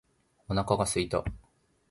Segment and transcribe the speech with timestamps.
[0.49, 1.23] お腹が空いた